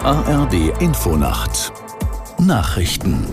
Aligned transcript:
ARD 0.00 0.72
Infonacht 0.80 1.72
Nachrichten 2.38 3.24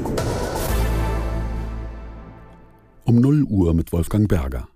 um 3.05 3.15
0 3.15 3.43
Uhr 3.43 3.73
mit 3.73 3.91
Wolfgang 3.91 4.27
Berger. 4.27 4.67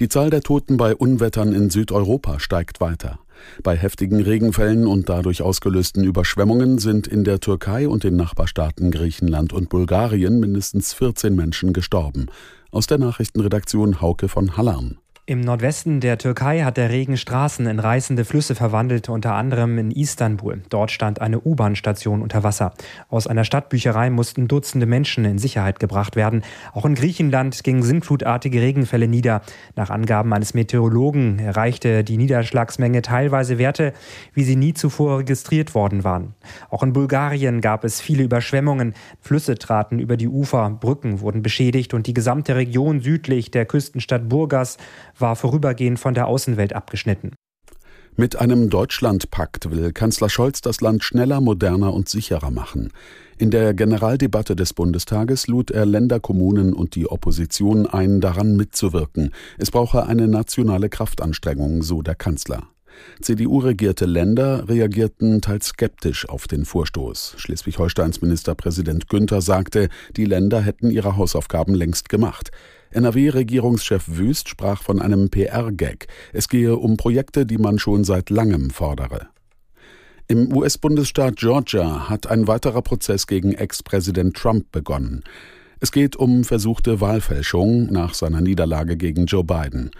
Die 0.00 0.08
Zahl 0.08 0.30
der 0.30 0.42
Toten 0.42 0.76
bei 0.76 0.94
Unwettern 0.94 1.52
in 1.52 1.70
Südeuropa 1.70 2.40
steigt 2.40 2.80
weiter. 2.80 3.18
Bei 3.62 3.76
heftigen 3.76 4.20
Regenfällen 4.20 4.86
und 4.86 5.08
dadurch 5.08 5.42
ausgelösten 5.42 6.04
Überschwemmungen 6.04 6.78
sind 6.78 7.06
in 7.06 7.24
der 7.24 7.40
Türkei 7.40 7.88
und 7.88 8.04
den 8.04 8.16
Nachbarstaaten 8.16 8.90
Griechenland 8.90 9.52
und 9.52 9.68
Bulgarien 9.68 10.40
mindestens 10.40 10.92
14 10.92 11.34
Menschen 11.34 11.72
gestorben. 11.72 12.26
Aus 12.70 12.86
der 12.86 12.98
Nachrichtenredaktion 12.98 14.00
Hauke 14.00 14.28
von 14.28 14.56
Hallern. 14.56 14.98
Im 15.24 15.40
Nordwesten 15.40 16.00
der 16.00 16.18
Türkei 16.18 16.62
hat 16.62 16.76
der 16.76 16.90
Regen 16.90 17.16
Straßen 17.16 17.68
in 17.68 17.78
reißende 17.78 18.24
Flüsse 18.24 18.56
verwandelt, 18.56 19.08
unter 19.08 19.34
anderem 19.34 19.78
in 19.78 19.92
Istanbul. 19.92 20.62
Dort 20.68 20.90
stand 20.90 21.20
eine 21.20 21.38
U-Bahn-Station 21.38 22.22
unter 22.22 22.42
Wasser. 22.42 22.72
Aus 23.08 23.28
einer 23.28 23.44
Stadtbücherei 23.44 24.10
mussten 24.10 24.48
Dutzende 24.48 24.84
Menschen 24.84 25.24
in 25.24 25.38
Sicherheit 25.38 25.78
gebracht 25.78 26.16
werden. 26.16 26.42
Auch 26.72 26.84
in 26.84 26.96
Griechenland 26.96 27.62
gingen 27.62 27.84
sintflutartige 27.84 28.60
Regenfälle 28.60 29.06
nieder. 29.06 29.42
Nach 29.76 29.90
Angaben 29.90 30.32
eines 30.32 30.54
Meteorologen 30.54 31.38
erreichte 31.38 32.02
die 32.02 32.16
Niederschlagsmenge 32.16 33.02
teilweise 33.02 33.58
Werte, 33.58 33.92
wie 34.34 34.42
sie 34.42 34.56
nie 34.56 34.74
zuvor 34.74 35.20
registriert 35.20 35.76
worden 35.76 36.02
waren. 36.02 36.34
Auch 36.68 36.82
in 36.82 36.92
Bulgarien 36.92 37.60
gab 37.60 37.84
es 37.84 38.00
viele 38.00 38.24
Überschwemmungen. 38.24 38.94
Flüsse 39.20 39.54
traten 39.54 40.00
über 40.00 40.16
die 40.16 40.26
Ufer, 40.26 40.68
Brücken 40.70 41.20
wurden 41.20 41.44
beschädigt 41.44 41.94
und 41.94 42.08
die 42.08 42.14
gesamte 42.14 42.56
Region 42.56 43.00
südlich 43.02 43.52
der 43.52 43.66
Küstenstadt 43.66 44.28
Burgas 44.28 44.78
war 45.18 45.36
vorübergehend 45.36 45.98
von 45.98 46.14
der 46.14 46.26
Außenwelt 46.26 46.74
abgeschnitten. 46.74 47.32
Mit 48.14 48.36
einem 48.36 48.68
Deutschlandpakt 48.68 49.70
will 49.70 49.92
Kanzler 49.92 50.28
Scholz 50.28 50.60
das 50.60 50.82
Land 50.82 51.02
schneller, 51.02 51.40
moderner 51.40 51.94
und 51.94 52.10
sicherer 52.10 52.50
machen. 52.50 52.90
In 53.38 53.50
der 53.50 53.72
Generaldebatte 53.72 54.54
des 54.54 54.74
Bundestages 54.74 55.46
lud 55.46 55.70
er 55.70 55.86
Länder, 55.86 56.20
Kommunen 56.20 56.74
und 56.74 56.94
die 56.94 57.08
Opposition 57.08 57.86
ein, 57.86 58.20
daran 58.20 58.54
mitzuwirken. 58.54 59.32
Es 59.56 59.70
brauche 59.70 60.06
eine 60.06 60.28
nationale 60.28 60.90
Kraftanstrengung, 60.90 61.82
so 61.82 62.02
der 62.02 62.14
Kanzler. 62.14 62.64
CDU-regierte 63.22 64.04
Länder 64.04 64.68
reagierten 64.68 65.40
teils 65.40 65.68
skeptisch 65.68 66.28
auf 66.28 66.46
den 66.46 66.66
Vorstoß. 66.66 67.36
Schleswig-Holsteins 67.38 68.20
Ministerpräsident 68.20 69.08
Günther 69.08 69.40
sagte, 69.40 69.88
die 70.16 70.26
Länder 70.26 70.60
hätten 70.60 70.90
ihre 70.90 71.16
Hausaufgaben 71.16 71.74
längst 71.74 72.10
gemacht. 72.10 72.50
NRW-Regierungschef 72.92 74.04
Wüst 74.06 74.48
sprach 74.48 74.82
von 74.82 75.00
einem 75.00 75.30
PR-Gag. 75.30 76.06
Es 76.32 76.48
gehe 76.48 76.76
um 76.76 76.96
Projekte, 76.96 77.46
die 77.46 77.58
man 77.58 77.78
schon 77.78 78.04
seit 78.04 78.30
langem 78.30 78.70
fordere. 78.70 79.28
Im 80.28 80.54
US-Bundesstaat 80.56 81.36
Georgia 81.36 82.08
hat 82.08 82.26
ein 82.26 82.46
weiterer 82.46 82.82
Prozess 82.82 83.26
gegen 83.26 83.52
Ex-Präsident 83.52 84.36
Trump 84.36 84.72
begonnen. 84.72 85.24
Es 85.80 85.90
geht 85.90 86.16
um 86.16 86.44
versuchte 86.44 87.00
Wahlfälschung 87.00 87.92
nach 87.92 88.14
seiner 88.14 88.40
Niederlage 88.40 88.96
gegen 88.96 89.26
Joe 89.26 89.44
Biden. 89.44 89.90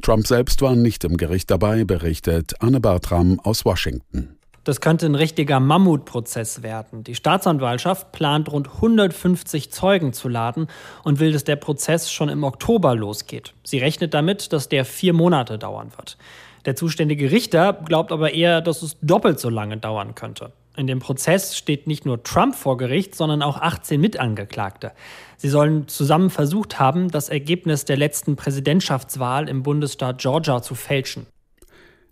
Trump 0.00 0.26
selbst 0.26 0.62
war 0.62 0.76
nicht 0.76 1.04
im 1.04 1.16
Gericht 1.16 1.50
dabei, 1.50 1.84
berichtet 1.84 2.54
Anne 2.60 2.80
Bartram 2.80 3.40
aus 3.40 3.64
Washington. 3.64 4.36
Das 4.64 4.80
könnte 4.80 5.04
ein 5.04 5.14
richtiger 5.14 5.60
Mammutprozess 5.60 6.62
werden. 6.62 7.04
Die 7.04 7.14
Staatsanwaltschaft 7.14 8.12
plant 8.12 8.50
rund 8.50 8.68
150 8.68 9.70
Zeugen 9.70 10.14
zu 10.14 10.30
laden 10.30 10.68
und 11.02 11.20
will, 11.20 11.32
dass 11.32 11.44
der 11.44 11.56
Prozess 11.56 12.10
schon 12.10 12.30
im 12.30 12.44
Oktober 12.44 12.94
losgeht. 12.94 13.52
Sie 13.62 13.78
rechnet 13.78 14.14
damit, 14.14 14.54
dass 14.54 14.70
der 14.70 14.86
vier 14.86 15.12
Monate 15.12 15.58
dauern 15.58 15.92
wird. 15.96 16.16
Der 16.64 16.76
zuständige 16.76 17.30
Richter 17.30 17.74
glaubt 17.84 18.10
aber 18.10 18.32
eher, 18.32 18.62
dass 18.62 18.82
es 18.82 18.96
doppelt 19.02 19.38
so 19.38 19.50
lange 19.50 19.76
dauern 19.76 20.14
könnte. 20.14 20.52
In 20.76 20.86
dem 20.86 20.98
Prozess 20.98 21.56
steht 21.56 21.86
nicht 21.86 22.06
nur 22.06 22.22
Trump 22.22 22.54
vor 22.54 22.78
Gericht, 22.78 23.14
sondern 23.14 23.42
auch 23.42 23.60
18 23.60 24.00
Mitangeklagte. 24.00 24.92
Sie 25.36 25.50
sollen 25.50 25.88
zusammen 25.88 26.30
versucht 26.30 26.80
haben, 26.80 27.10
das 27.10 27.28
Ergebnis 27.28 27.84
der 27.84 27.98
letzten 27.98 28.34
Präsidentschaftswahl 28.34 29.48
im 29.48 29.62
Bundesstaat 29.62 30.18
Georgia 30.18 30.62
zu 30.62 30.74
fälschen. 30.74 31.26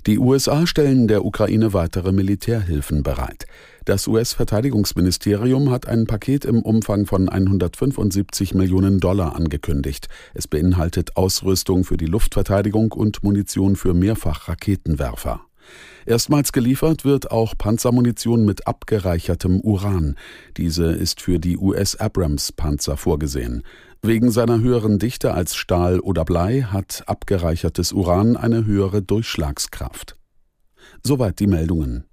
Die 0.06 0.18
USA 0.18 0.66
stellen 0.66 1.06
der 1.06 1.24
Ukraine 1.24 1.72
weitere 1.74 2.10
Militärhilfen 2.10 3.04
bereit. 3.04 3.46
Das 3.84 4.08
US-Verteidigungsministerium 4.08 5.70
hat 5.70 5.86
ein 5.86 6.08
Paket 6.08 6.44
im 6.44 6.62
Umfang 6.62 7.06
von 7.06 7.28
175 7.28 8.52
Millionen 8.54 8.98
Dollar 8.98 9.36
angekündigt. 9.36 10.08
Es 10.34 10.48
beinhaltet 10.48 11.16
Ausrüstung 11.16 11.84
für 11.84 11.96
die 11.96 12.06
Luftverteidigung 12.06 12.90
und 12.90 13.22
Munition 13.22 13.76
für 13.76 13.94
Mehrfachraketenwerfer. 13.94 15.40
Erstmals 16.06 16.52
geliefert 16.52 17.04
wird 17.04 17.30
auch 17.30 17.54
Panzermunition 17.56 18.44
mit 18.44 18.66
abgereichertem 18.66 19.60
Uran. 19.60 20.16
Diese 20.56 20.86
ist 20.86 21.20
für 21.20 21.38
die 21.38 21.56
US 21.56 21.96
Abrams 21.96 22.52
Panzer 22.52 22.96
vorgesehen. 22.96 23.62
Wegen 24.02 24.30
seiner 24.30 24.60
höheren 24.60 24.98
Dichte 24.98 25.32
als 25.32 25.54
Stahl 25.54 26.00
oder 26.00 26.24
Blei 26.24 26.62
hat 26.62 27.04
abgereichertes 27.06 27.92
Uran 27.92 28.36
eine 28.36 28.64
höhere 28.64 29.02
Durchschlagskraft. 29.02 30.16
Soweit 31.04 31.38
die 31.38 31.46
Meldungen. 31.46 32.04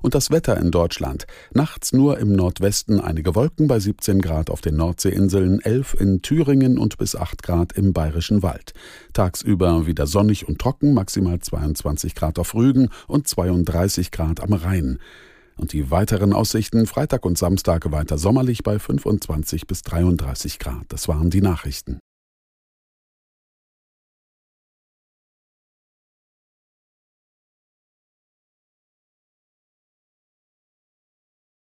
Und 0.00 0.14
das 0.14 0.30
Wetter 0.30 0.56
in 0.56 0.70
Deutschland. 0.70 1.26
Nachts 1.52 1.92
nur 1.92 2.18
im 2.18 2.32
Nordwesten 2.32 3.00
einige 3.00 3.34
Wolken 3.34 3.68
bei 3.68 3.78
17 3.78 4.20
Grad 4.20 4.50
auf 4.50 4.60
den 4.60 4.76
Nordseeinseln, 4.76 5.60
11 5.60 5.94
in 5.98 6.22
Thüringen 6.22 6.78
und 6.78 6.98
bis 6.98 7.16
8 7.16 7.42
Grad 7.42 7.72
im 7.72 7.92
Bayerischen 7.92 8.42
Wald. 8.42 8.72
Tagsüber 9.12 9.86
wieder 9.86 10.06
sonnig 10.06 10.48
und 10.48 10.58
trocken, 10.58 10.94
maximal 10.94 11.38
22 11.38 12.14
Grad 12.14 12.38
auf 12.38 12.54
Rügen 12.54 12.88
und 13.06 13.28
32 13.28 14.10
Grad 14.10 14.40
am 14.42 14.52
Rhein. 14.52 14.98
Und 15.56 15.72
die 15.72 15.90
weiteren 15.90 16.32
Aussichten 16.32 16.86
Freitag 16.86 17.24
und 17.24 17.38
Samstag 17.38 17.92
weiter 17.92 18.18
sommerlich 18.18 18.62
bei 18.62 18.78
25 18.78 19.66
bis 19.66 19.82
33 19.82 20.58
Grad. 20.58 20.84
Das 20.88 21.08
waren 21.08 21.30
die 21.30 21.42
Nachrichten. 21.42 21.98